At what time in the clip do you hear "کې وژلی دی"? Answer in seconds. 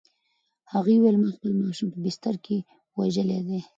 2.45-3.59